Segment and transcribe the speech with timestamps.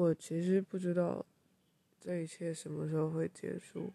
[0.00, 1.26] 我其实不知道
[2.00, 3.92] 这一切什么时候会结束，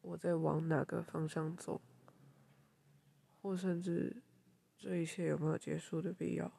[0.00, 1.80] 我在往哪个方向走，
[3.40, 4.24] 或甚至
[4.76, 6.52] 这一切有没有结束的必要？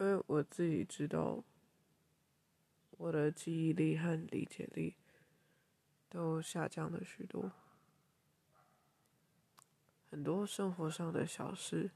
[0.00, 1.44] 因为我自己知道，
[2.90, 4.96] 我的记忆力和理解力
[6.08, 7.52] 都下降了许多。
[10.12, 11.90] 很多生活上的小事，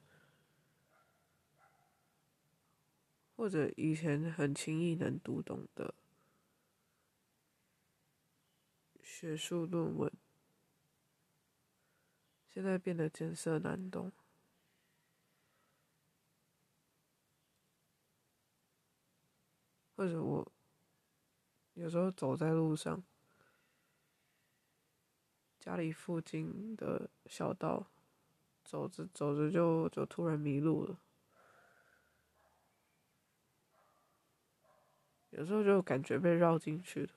[3.37, 5.95] 或者以前很轻易能读懂的
[9.03, 10.11] 学术论文，
[12.49, 14.11] 现在变得艰涩难懂。
[19.95, 20.53] 或者我
[21.75, 23.05] 有时候走在路上，
[25.61, 27.91] 家里附近的小道。
[28.67, 30.99] 走着走着就就突然迷路了，
[35.31, 37.13] 有时候就感觉被绕进去了，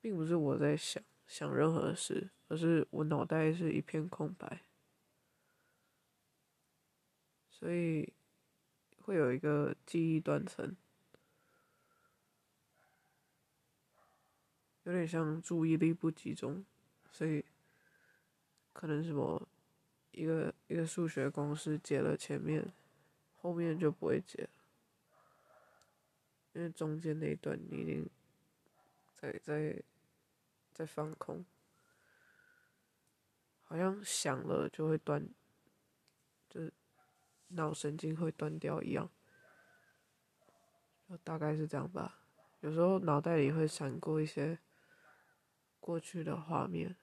[0.00, 4.62] 并不是我在想想任何事，而是我脑袋是一片空白，
[7.50, 8.12] 所以
[9.02, 10.76] 会有一个记忆断层，
[14.84, 16.64] 有点像注意力不集中，
[17.10, 17.44] 所以。
[18.72, 19.48] 可能什么
[20.12, 22.72] 一个一个数学公式解了前面，
[23.36, 24.48] 后面就不会解，
[26.52, 28.08] 因为中间那一段你已经
[29.16, 29.82] 在在
[30.72, 31.44] 在放空，
[33.64, 35.28] 好像想了就会断，
[36.48, 36.72] 就是
[37.48, 39.10] 脑神经会断掉一样，
[41.08, 42.18] 就大概是这样吧。
[42.60, 44.58] 有时候脑袋里会闪过一些
[45.78, 46.96] 过去的画面。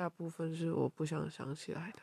[0.00, 2.00] 大部分是我不想想起来的。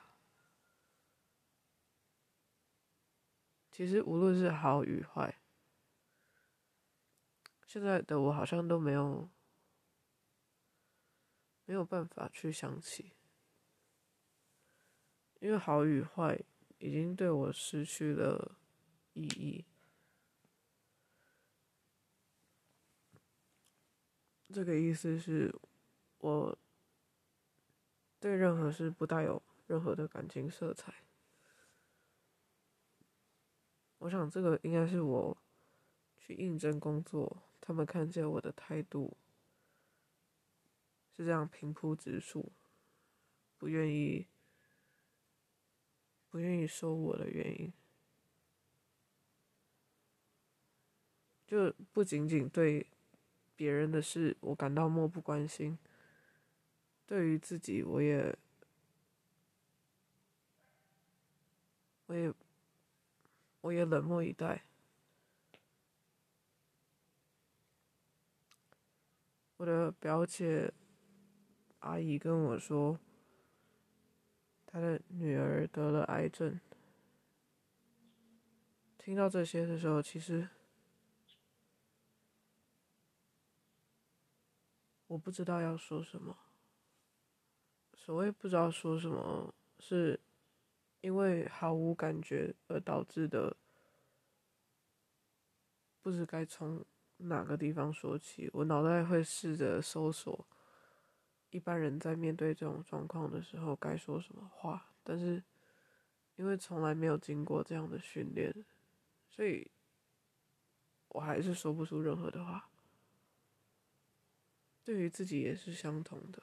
[3.72, 5.40] 其实无论是好与坏，
[7.66, 9.28] 现在的我好像都没有
[11.66, 13.14] 没有办法去想起，
[15.40, 16.40] 因为好与坏
[16.78, 18.60] 已经对我失去了
[19.14, 19.66] 意义。
[24.54, 25.52] 这个意思是，
[26.20, 26.56] 我。
[28.28, 30.94] 对任何事不带有任何的感情色彩。
[34.00, 35.38] 我想这个应该是我
[36.18, 39.16] 去应征工作，他们看见我的态度
[41.16, 42.52] 是这样平铺直述，
[43.58, 44.28] 不愿意
[46.30, 47.72] 不愿意收我的原因，
[51.46, 52.88] 就不仅仅对
[53.56, 55.80] 别人的事我感到漠不关心。
[57.08, 58.38] 对于自己，我也，
[62.08, 62.34] 我也，
[63.62, 64.66] 我也冷漠以待。
[69.56, 70.74] 我的表姐
[71.80, 73.00] 阿姨跟我说，
[74.66, 76.60] 她的女儿得了癌症。
[78.98, 80.50] 听到这些的时候，其实
[85.08, 86.38] 我不知道要说什么。
[88.08, 90.18] 所谓不知道说什么，是
[91.02, 93.54] 因为毫无感觉而导致的，
[96.02, 96.86] 不知该从
[97.18, 98.50] 哪个地方说起。
[98.54, 100.48] 我脑袋会试着搜索，
[101.50, 105.44] 一般人在面对这种状况的时候该说什么话，但是
[106.38, 108.56] 因为从来没有经过这样的训练，
[109.28, 109.70] 所以
[111.10, 112.70] 我还是说不出任何的话。
[114.86, 116.42] 对于自己也是相同的。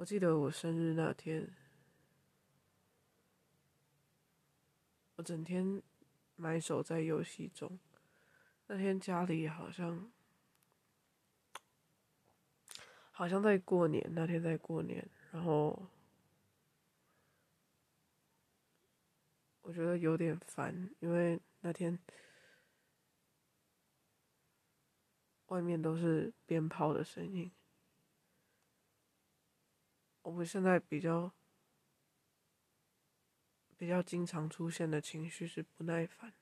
[0.00, 1.46] 我记得我生日那天，
[5.16, 5.82] 我整天
[6.36, 7.78] 埋首在游戏中。
[8.68, 10.10] 那天家里好像
[13.10, 15.86] 好像在过年，那天在过年，然后
[19.60, 21.98] 我觉得有点烦，因为那天
[25.48, 27.52] 外面都是鞭炮的声音。
[30.30, 31.32] 我现在比较
[33.76, 36.32] 比较经常出现的情绪是不耐烦，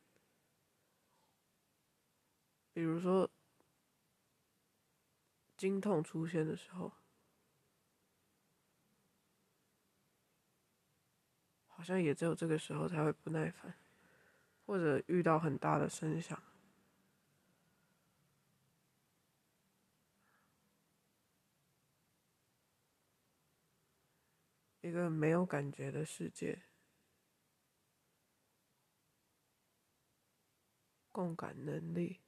[2.73, 3.31] 比如说
[5.57, 6.93] 经痛出现的时候，
[11.67, 13.75] 好像也只有这个时候才会不耐烦，
[14.67, 16.41] 或者遇到很大的声响。
[24.81, 26.63] 一个没有感觉的世界，
[31.11, 32.21] 共感能力，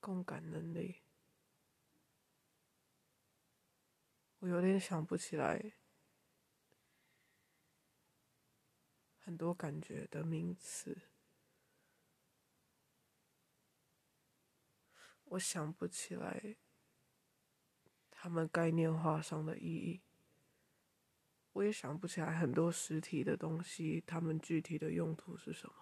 [0.00, 1.02] 共感能力，
[4.38, 5.74] 我有点想不起来
[9.20, 11.15] 很多感觉的名词。
[15.26, 16.56] 我想不起来
[18.10, 20.00] 他们概念化上的意义，
[21.52, 25.74] 我也想不起来很多实体的东西，他们具体的用途是什么，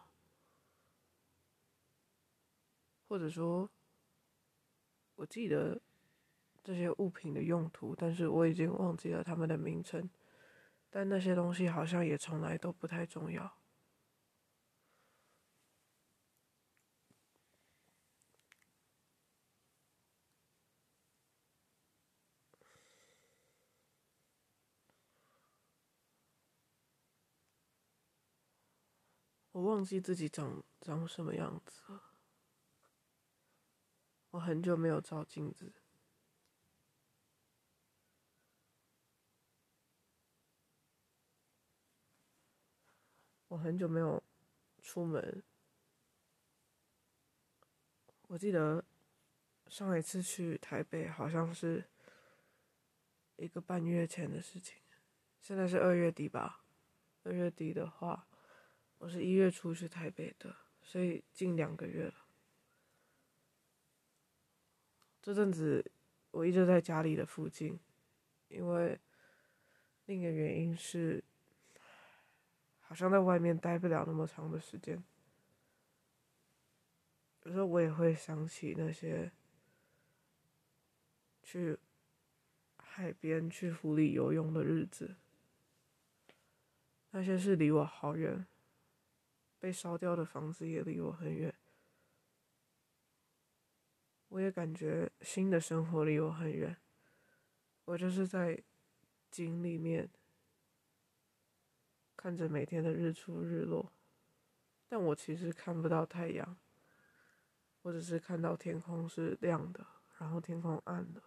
[3.07, 3.71] 或者说，
[5.15, 5.81] 我记得
[6.63, 10.09] 这些物品的用途，但是我已经忘记了他们的名称，
[10.91, 13.59] 但那些东西好像也从来都不太重要。
[29.65, 32.13] 我忘记自己长长什么样子了。
[34.33, 35.73] 我很久没有照镜子。
[43.49, 44.23] 我很久没有
[44.83, 45.43] 出门。
[48.27, 48.85] 我记得
[49.69, 51.89] 上一次去台北好像是
[53.37, 54.77] 一个半月前的事情。
[55.41, 56.67] 现在是二月底吧？
[57.23, 58.29] 二月底的话。
[58.99, 62.15] 我是一月初去台北的，所以近两个月了。
[65.21, 65.91] 这阵子
[66.31, 67.79] 我一直在家里的附近，
[68.49, 68.99] 因为
[70.07, 71.23] 另一个原因是，
[72.81, 75.03] 好像在外面待不了那么长的时间。
[77.43, 79.31] 有时候我也会想起那些
[81.43, 81.79] 去
[82.79, 85.17] 海边、去湖里游泳的日子，
[87.11, 88.47] 那些是离我好远。
[89.65, 91.55] 被烧掉的房子也离我很远，
[94.29, 96.77] 我也感觉新的生活离我很远。
[97.87, 98.63] 我就是在
[99.31, 100.11] 井里面
[102.15, 103.91] 看着每天的日出日落，
[104.87, 106.59] 但我其实看不到太阳，
[107.81, 109.87] 我只是看到天空是亮的，
[110.19, 111.23] 然后天空暗了，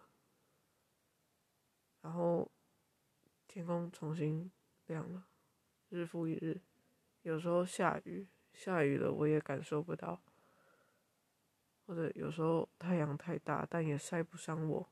[2.02, 2.48] 然后
[3.48, 4.48] 天空重新
[4.86, 5.26] 亮了，
[5.88, 6.60] 日复一日。
[7.28, 10.18] 有时候下雨，下雨了我也感受不到，
[11.84, 14.88] 或者有时候太阳太大，但也晒不伤我，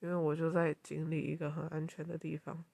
[0.00, 2.64] 因为我就在井里一个很安全的地方。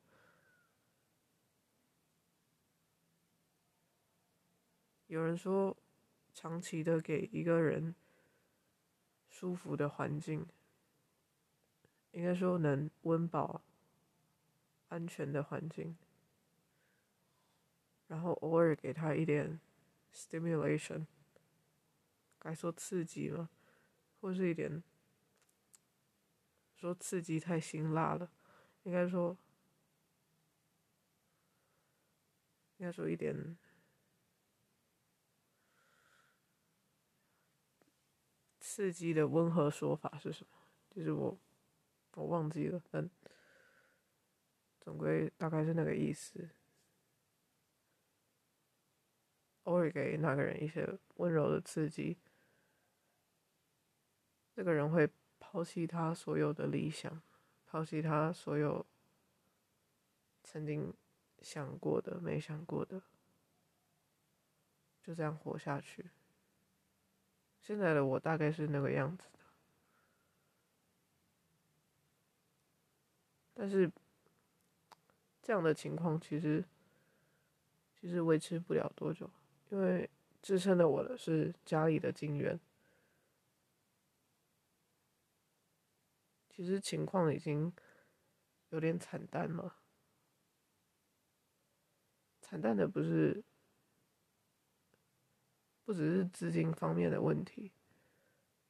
[5.09, 5.77] 有人说，
[6.33, 7.97] 长期的给一个人
[9.29, 10.47] 舒服的环境，
[12.13, 13.63] 应该说能温饱、
[14.87, 15.97] 安全的环境。
[18.15, 19.59] 然后偶尔给他一点
[20.15, 21.05] stimulation，
[22.39, 23.51] 该说刺激吗？
[24.21, 24.85] 或是一点
[26.77, 28.31] 说刺激太辛辣了，
[28.85, 29.37] 应该说
[32.77, 33.59] 应该说一点
[38.61, 40.57] 刺激的温和说法是什么？
[40.95, 41.37] 就是我
[42.13, 43.11] 我忘记了，但
[44.81, 46.49] 总归大概是那个意思。
[49.65, 52.17] 偶尔给那个人一些温柔的刺激，
[54.55, 57.23] 这个人会抛弃他所有的理想，
[57.67, 58.85] 抛弃他所有
[60.43, 60.93] 曾经
[61.41, 63.03] 想过的、没想过的，
[65.03, 66.11] 就这样活下去。
[67.61, 69.39] 现在的我大概是那个样子的，
[73.55, 73.91] 但是
[75.41, 76.63] 这样的情况其实
[77.99, 79.31] 其实维持不了多久。
[79.71, 80.09] 因为
[80.43, 82.61] 支撑着我的是家里的金源，
[86.49, 87.73] 其实情况已经
[88.69, 89.77] 有点惨淡了。
[92.41, 93.43] 惨淡的不是，
[95.85, 97.73] 不只是资金方面的问题，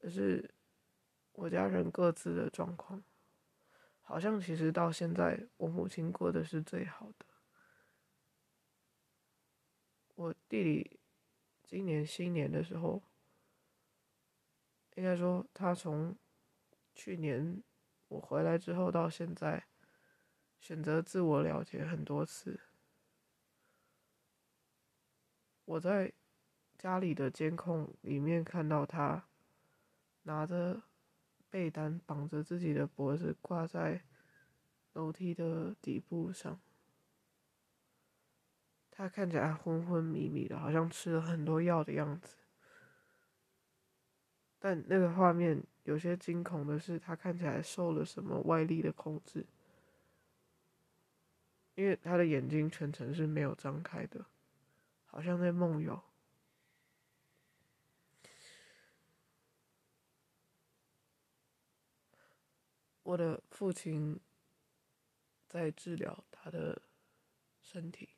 [0.01, 0.55] 而是
[1.33, 3.03] 我家人各自的状况。
[4.01, 7.27] 好像其实到现在，我母亲过得是最好的。
[10.15, 11.01] 我弟弟
[11.65, 13.03] 今年新年的时候，
[14.95, 16.17] 应该说他从
[16.95, 17.63] 去年
[18.09, 19.67] 我回来之后到现在，
[20.61, 22.61] 选择自我了结很多次。
[25.65, 26.13] 我在
[26.79, 29.27] 家里的监控里面看到他
[30.23, 30.83] 拿着
[31.51, 34.05] 被单绑着自己的脖子，挂在
[34.93, 36.61] 楼梯的底部上。
[38.97, 42.37] 他看起来昏昏迷迷的，好像吃了很多药的样子。
[44.61, 49.45] 但那个画面有些惊恐的是，他看起来受了什么外力的控制，
[51.75, 54.25] 因为他的眼睛全程是没有张开的，
[55.07, 56.01] 好像在梦游。
[63.03, 64.19] 我的父亲
[65.47, 66.81] 在治疗他的
[67.61, 68.09] 身体。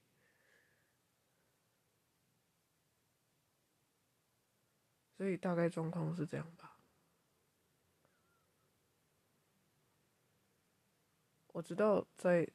[5.16, 6.76] 所以大概状况是这样吧。
[11.52, 12.46] 我知道在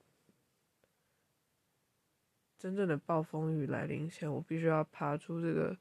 [2.60, 5.76] 真正的暴风雨来临前，我必须要爬出这个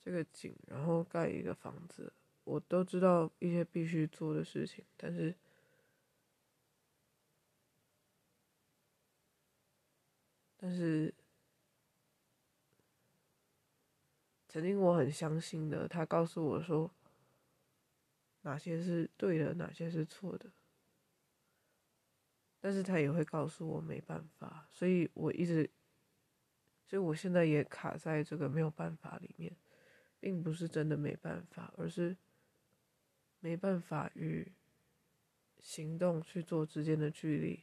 [0.00, 2.10] 这个井，然后盖一个房子。
[2.44, 5.34] 我都知道一些必须做的事情，但是，
[10.56, 11.14] 但是。
[14.48, 16.90] 曾经我很相信的，他告诉我说，
[18.40, 20.50] 哪些是对的，哪些是错的。
[22.58, 25.70] 但是他也会告诉我没办法，所以我一直，
[26.86, 29.54] 所以我现在也卡在这个没有办法里面，
[30.18, 32.16] 并不是真的没办法，而是
[33.40, 34.50] 没办法与
[35.60, 37.62] 行动去做之间的距离，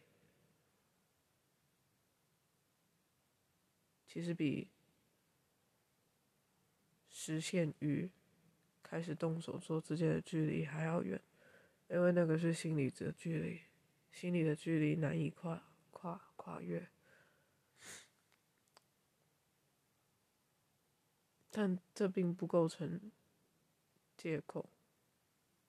[4.06, 4.70] 其实比。
[7.26, 8.08] 实现与
[8.84, 11.20] 开始动手做之间的距离还要远，
[11.90, 13.62] 因为那个是心理的距离，
[14.12, 16.88] 心理的距离难以跨跨跨越。
[21.50, 23.12] 但这并不构成
[24.16, 24.70] 借口，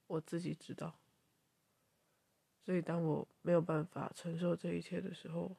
[0.09, 0.99] 我自己知道。
[2.67, 5.57] 所以当我没有办法承受这一切的时候，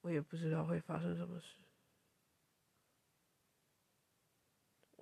[0.00, 1.58] 我也不知道会发生什么事。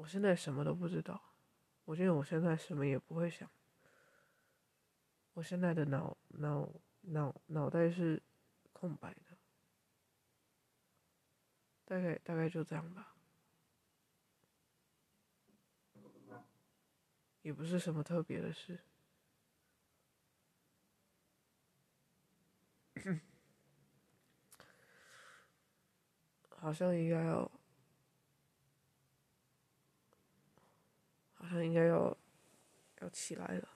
[0.05, 1.19] 我现在什么都不知道，
[1.87, 3.51] 我觉得我现在什么也不会想。
[5.33, 6.71] 我现在的脑脑
[7.01, 8.23] 脑脑袋是
[8.75, 9.39] 空白的，
[11.87, 13.17] 大概大概就这样吧，
[17.41, 18.79] 也不是什么特别的事，
[26.51, 27.51] 好像应该要。
[31.45, 32.17] 好像应该要
[33.01, 33.69] 要起来了，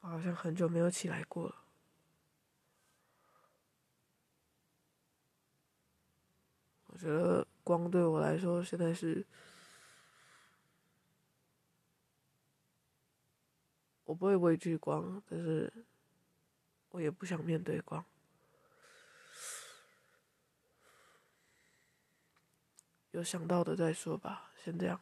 [0.00, 1.64] 我好像很久没有起来过了。
[6.86, 9.26] 我觉得光对我来说现在是，
[14.04, 15.72] 我不会畏惧光，但是
[16.90, 18.04] 我也不想面对光。
[23.12, 25.00] 有想到的再说吧，先这样。